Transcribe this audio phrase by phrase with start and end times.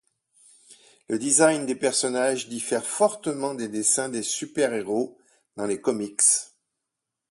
[1.09, 5.15] Le design des personnages diffère fortement des dessins des superhéros
[5.57, 6.23] dans les comics.